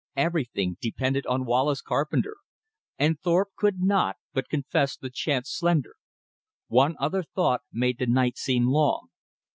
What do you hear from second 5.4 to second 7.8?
slender. One other thought